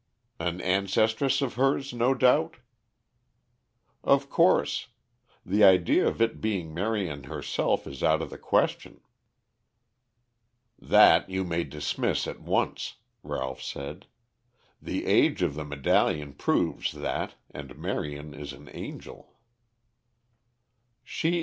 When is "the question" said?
8.31-9.01